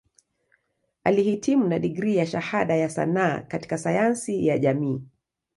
Alihitimu 1.03 1.67
na 1.67 1.79
digrii 1.79 2.15
ya 2.17 2.25
Shahada 2.25 2.75
ya 2.75 2.89
Sanaa 2.89 3.39
katika 3.41 3.77
Sayansi 3.77 4.47
ya 4.47 4.57
Jamii. 4.59 5.01